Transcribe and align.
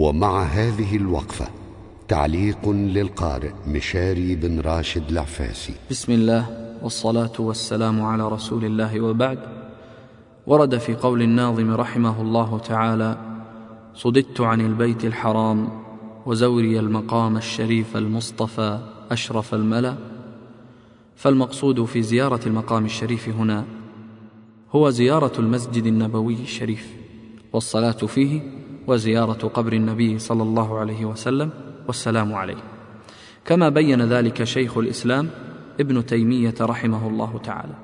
ومع 0.00 0.42
هذه 0.42 0.96
الوقفة 0.96 1.48
تعليق 2.08 2.68
للقارئ 2.68 3.52
مشاري 3.68 4.34
بن 4.34 4.60
راشد 4.60 5.10
العفاسي. 5.10 5.72
بسم 5.90 6.12
الله 6.12 6.46
والصلاة 6.82 7.32
والسلام 7.38 8.02
على 8.02 8.28
رسول 8.28 8.64
الله 8.64 9.00
وبعد. 9.00 9.38
ورد 10.46 10.78
في 10.78 10.94
قول 10.94 11.22
الناظم 11.22 11.70
رحمه 11.74 12.22
الله 12.22 12.58
تعالى 12.58 13.18
صددت 13.94 14.40
عن 14.40 14.60
البيت 14.60 15.04
الحرام 15.04 15.68
وزوري 16.26 16.78
المقام 16.78 17.36
الشريف 17.36 17.96
المصطفى 17.96 18.78
أشرف 19.10 19.54
الملا 19.54 19.94
فالمقصود 21.16 21.84
في 21.84 22.02
زيارة 22.02 22.40
المقام 22.46 22.84
الشريف 22.84 23.28
هنا 23.28 23.64
هو 24.72 24.90
زيارة 24.90 25.32
المسجد 25.38 25.86
النبوي 25.86 26.34
الشريف 26.42 26.96
والصلاة 27.52 27.92
فيه 27.92 28.60
وزيارة 28.90 29.48
قبر 29.48 29.72
النبي 29.72 30.18
صلى 30.18 30.42
الله 30.42 30.78
عليه 30.78 31.04
وسلم 31.04 31.50
والسلام 31.86 32.34
عليه. 32.34 32.56
كما 33.44 33.68
بين 33.68 34.02
ذلك 34.02 34.44
شيخ 34.44 34.78
الإسلام 34.78 35.30
ابن 35.80 36.06
تيمية 36.06 36.54
رحمه 36.60 37.08
الله 37.08 37.40
تعالى 37.44 37.74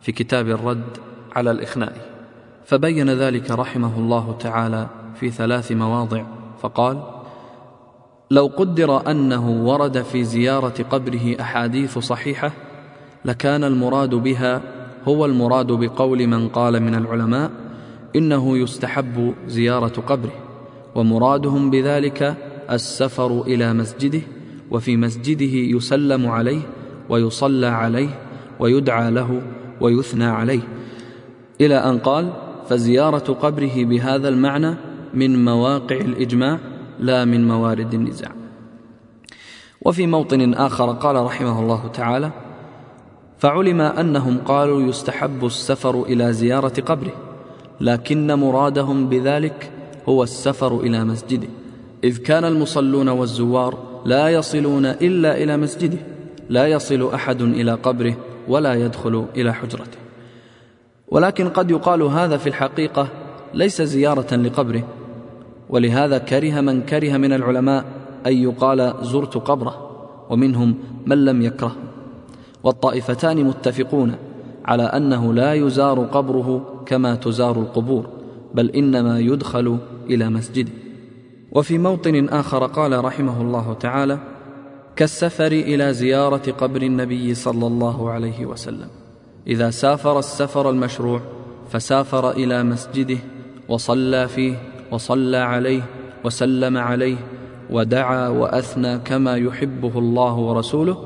في 0.00 0.12
كتاب 0.12 0.48
الرد 0.48 0.96
على 1.36 1.50
الإخناء. 1.50 1.92
فبين 2.64 3.10
ذلك 3.10 3.50
رحمه 3.50 3.98
الله 3.98 4.36
تعالى 4.40 4.88
في 5.20 5.30
ثلاث 5.30 5.72
مواضع. 5.72 6.24
فقال 6.60 7.02
لو 8.30 8.46
قدر 8.46 9.10
أنه 9.10 9.50
ورد 9.50 10.02
في 10.02 10.24
زيارة 10.24 10.82
قبره 10.90 11.36
أحاديث 11.40 11.98
صحيحة 11.98 12.52
لكان 13.24 13.64
المراد 13.64 14.14
بها 14.14 14.62
هو 15.08 15.24
المراد 15.24 15.72
بقول 15.72 16.26
من 16.26 16.48
قال 16.48 16.80
من 16.80 16.94
العلماء 16.94 17.50
إنه 18.16 18.58
يستحب 18.58 19.34
زيارة 19.46 20.00
قبره. 20.00 20.45
ومرادهم 20.96 21.70
بذلك 21.70 22.36
السفر 22.70 23.42
إلى 23.42 23.72
مسجده 23.72 24.20
وفي 24.70 24.96
مسجده 24.96 25.76
يسلم 25.76 26.26
عليه 26.26 26.60
ويصلى 27.08 27.66
عليه 27.66 28.08
ويدعى 28.60 29.10
له 29.10 29.42
ويثنى 29.80 30.24
عليه. 30.24 30.60
إلى 31.60 31.74
أن 31.74 31.98
قال 31.98 32.32
فزيارة 32.68 33.32
قبره 33.32 33.84
بهذا 33.84 34.28
المعنى 34.28 34.74
من 35.14 35.44
مواقع 35.44 35.96
الإجماع 35.96 36.58
لا 37.00 37.24
من 37.24 37.48
موارد 37.48 37.94
النزاع. 37.94 38.32
وفي 39.82 40.06
موطن 40.06 40.54
آخر 40.54 40.92
قال 40.92 41.16
رحمه 41.16 41.60
الله 41.60 41.88
تعالى 41.88 42.30
فعلم 43.38 43.80
أنهم 43.80 44.38
قالوا 44.38 44.82
يستحب 44.82 45.44
السفر 45.46 46.02
إلى 46.02 46.32
زيارة 46.32 46.80
قبره 46.80 47.12
لكن 47.80 48.32
مرادهم 48.32 49.08
بذلك 49.08 49.75
هو 50.08 50.22
السفر 50.22 50.80
إلى 50.80 51.04
مسجده. 51.04 51.48
إذ 52.04 52.18
كان 52.18 52.44
المصلون 52.44 53.08
والزوار 53.08 53.78
لا 54.04 54.28
يصلون 54.28 54.86
إلا 54.86 55.42
إلى 55.42 55.56
مسجده. 55.56 55.98
لا 56.48 56.66
يصل 56.66 57.14
أحد 57.14 57.42
إلى 57.42 57.72
قبره 57.72 58.14
ولا 58.48 58.74
يدخل 58.74 59.26
إلى 59.36 59.54
حجرته. 59.54 59.98
ولكن 61.08 61.48
قد 61.48 61.70
يقال 61.70 62.02
هذا 62.02 62.36
في 62.36 62.46
الحقيقة 62.46 63.08
ليس 63.54 63.82
زيارة 63.82 64.36
لقبره. 64.36 64.82
ولهذا 65.68 66.18
كره 66.18 66.60
من 66.60 66.82
كره 66.82 67.16
من 67.16 67.32
العلماء 67.32 67.84
أن 68.26 68.32
يقال 68.32 68.94
زرت 69.02 69.36
قبره 69.36 69.90
ومنهم 70.30 70.74
من 71.06 71.24
لم 71.24 71.42
يكره. 71.42 71.76
والطائفتان 72.64 73.44
متفقون 73.44 74.14
على 74.64 74.82
أنه 74.82 75.34
لا 75.34 75.54
يزار 75.54 76.00
قبره 76.00 76.82
كما 76.86 77.14
تزار 77.14 77.56
القبور. 77.56 78.15
بل 78.56 78.70
إنما 78.70 79.20
يدخل 79.20 79.78
إلى 80.10 80.30
مسجده 80.30 80.72
وفي 81.52 81.78
موطن 81.78 82.28
آخر 82.28 82.66
قال 82.66 83.04
رحمه 83.04 83.42
الله 83.42 83.72
تعالى 83.72 84.18
كالسفر 84.96 85.52
إلى 85.52 85.92
زيارة 85.92 86.50
قبر 86.50 86.82
النبي 86.82 87.34
صلى 87.34 87.66
الله 87.66 88.10
عليه 88.10 88.46
وسلم. 88.46 88.88
إذا 89.46 89.70
سافر 89.70 90.18
السفر 90.18 90.70
المشروع 90.70 91.20
فسافر 91.70 92.30
إلى 92.30 92.62
مسجده 92.62 93.18
وصلى 93.68 94.28
فيه 94.28 94.54
وصلى 94.90 95.36
عليه 95.36 95.82
وسلم 96.24 96.76
عليه 96.76 97.16
ودعا 97.70 98.28
وأثنى 98.28 98.98
كما 98.98 99.36
يحبه 99.36 99.98
الله 99.98 100.34
ورسوله 100.34 100.96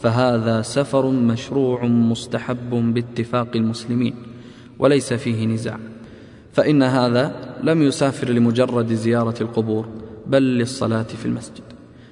فهذا 0.00 0.62
سفر 0.62 1.10
مشروع 1.10 1.84
مستحب 1.84 2.94
باتفاق 2.94 3.48
المسلمين 3.54 4.14
وليس 4.78 5.12
فيه 5.12 5.46
نزاع. 5.46 5.78
فإن 6.58 6.82
هذا 6.82 7.54
لم 7.62 7.82
يسافر 7.82 8.28
لمجرد 8.28 8.92
زيارة 8.92 9.34
القبور 9.40 9.88
بل 10.26 10.42
للصلاة 10.42 11.02
في 11.02 11.26
المسجد. 11.26 11.62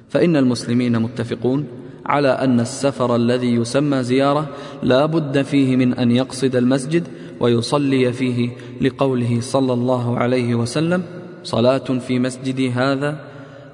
فإن 0.08 0.36
المسلمين 0.36 0.98
متفقون 1.02 1.66
على 2.06 2.28
أن 2.28 2.60
السفر 2.60 3.16
الذي 3.16 3.54
يسمى 3.54 4.02
زيارة 4.02 4.48
لا 4.82 5.06
بد 5.06 5.42
فيه 5.42 5.76
من 5.76 5.94
أن 5.94 6.10
يقصد 6.10 6.56
المسجد 6.56 7.04
ويصلي 7.40 8.12
فيه 8.12 8.50
لقوله 8.80 9.40
صلى 9.40 9.72
الله 9.72 10.18
عليه 10.18 10.54
وسلم 10.54 11.02
صلاة 11.44 11.78
في 11.78 12.18
مسجدي 12.18 12.70
هذا 12.70 13.20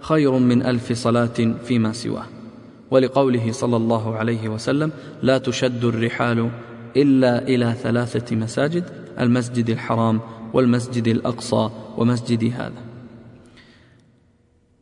خير 0.00 0.32
من 0.32 0.62
ألف 0.62 0.92
صلاة 0.92 1.54
فيما 1.64 1.92
سواه. 1.92 2.26
ولقوله 2.90 3.52
صلى 3.52 3.76
الله 3.76 4.16
عليه 4.16 4.48
وسلم 4.48 4.90
لا 5.22 5.38
تشد 5.38 5.84
الرحال 5.84 6.50
إلا 6.96 7.48
إلى 7.48 7.74
ثلاثة 7.82 8.36
مساجد 8.36 8.84
المسجد 9.20 9.70
الحرام 9.70 10.20
والمسجد 10.52 11.08
الأقصى 11.08 11.70
ومسجد 11.98 12.52
هذا. 12.54 12.82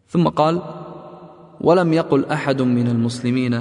ثم 0.08 0.28
قال 0.28 0.62
ولم 1.60 1.92
يقل 1.92 2.24
أحد 2.24 2.62
من 2.62 2.88
المسلمين 2.88 3.54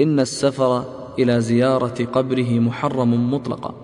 إن 0.00 0.20
السفر 0.20 0.84
إلى 1.18 1.40
زيارة 1.40 2.04
قبره 2.04 2.58
محرم 2.58 3.34
مطلقا 3.34 3.74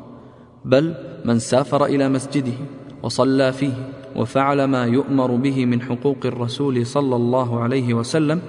بل 0.65 0.95
من 1.25 1.39
سافر 1.39 1.85
إلى 1.85 2.09
مسجده 2.09 2.53
وصلى 3.03 3.53
فيه 3.53 3.73
وفعل 4.17 4.65
ما 4.65 4.85
يؤمر 4.87 5.37
به 5.37 5.67
من 5.67 5.83
حقوق 5.83 6.19
الرسول 6.25 6.87
صلى 6.87 7.17
الله 7.17 7.61
عليه 7.61 7.95
وسلم 7.95 8.41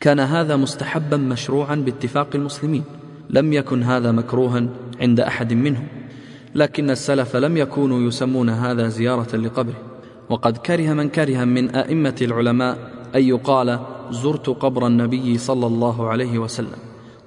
كان 0.00 0.20
هذا 0.20 0.56
مستحبا 0.56 1.16
مشروعا 1.16 1.74
باتفاق 1.74 2.28
المسلمين 2.34 2.84
لم 3.30 3.52
يكن 3.52 3.82
هذا 3.82 4.12
مكروها 4.12 4.68
عند 5.00 5.20
أحد 5.20 5.52
منهم. 5.52 5.86
لكن 6.54 6.90
السلف 6.90 7.36
لم 7.36 7.56
يكونوا 7.56 8.00
يسمون 8.08 8.48
هذا 8.48 8.88
زيارة 8.88 9.36
لقبره. 9.36 9.76
وقد 10.30 10.56
كره 10.56 10.92
من 10.92 11.08
كره 11.08 11.44
من 11.44 11.70
أئمة 11.70 12.16
العلماء 12.22 12.78
أن 13.14 13.22
يقال 13.22 13.78
زرت 14.10 14.48
قبر 14.48 14.86
النبي 14.86 15.38
صلى 15.38 15.66
الله 15.66 16.08
عليه 16.08 16.38
وسلم 16.38 16.78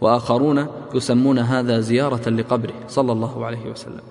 وآخرون 0.02 0.68
يسمون 0.96 1.40
هذا 1.40 1.80
زيارة 1.80 2.30
لقبره 2.30 2.74
صلى 2.88 3.12
الله 3.12 3.46
عليه 3.46 3.72
وسلم. 3.72 4.02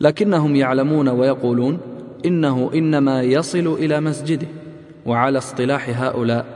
لكنهم 0.00 0.56
يعلمون 0.56 1.08
ويقولون 1.08 1.78
إنه 2.24 2.70
إنما 2.74 3.22
يصل 3.22 3.66
إلى 3.66 4.00
مسجده 4.00 4.46
وعلى 5.06 5.38
اصطلاح 5.38 6.02
هؤلاء 6.02 6.46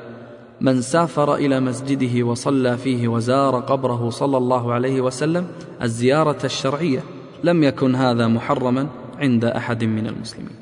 من 0.61 0.81
سافر 0.81 1.35
إلى 1.35 1.61
مسجده 1.61 2.27
وصلى 2.27 2.77
فيه 2.77 3.09
وزار 3.09 3.61
قبره 3.61 4.11
صلى 4.11 4.37
الله 4.37 4.73
عليه 4.73 5.01
وسلم 5.01 5.47
الزيارة 5.83 6.39
الشرعية 6.45 7.01
لم 7.45 7.63
يكن 7.63 7.95
هذا 7.95 8.29
محرما 8.29 8.89
عند 9.19 9.45
أحد 9.45 9.85
من 9.85 10.07
المسلمين. 10.07 10.57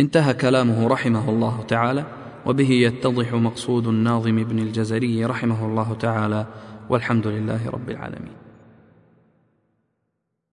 انتهى 0.00 0.34
كلامه 0.34 0.88
رحمه 0.88 1.30
الله 1.30 1.64
تعالى 1.68 2.04
وبه 2.46 2.70
يتضح 2.70 3.32
مقصود 3.34 3.86
الناظم 3.86 4.38
ابن 4.38 4.58
الجزري 4.58 5.24
رحمه 5.24 5.66
الله 5.66 5.96
تعالى 6.00 6.46
والحمد 6.88 7.26
لله 7.26 7.70
رب 7.70 7.90
العالمين. 7.90 8.32